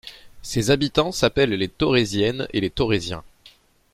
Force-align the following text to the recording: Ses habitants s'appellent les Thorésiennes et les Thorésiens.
Ses 0.41 0.71
habitants 0.71 1.11
s'appellent 1.11 1.53
les 1.53 1.67
Thorésiennes 1.67 2.47
et 2.53 2.59
les 2.59 2.71
Thorésiens. 2.71 3.23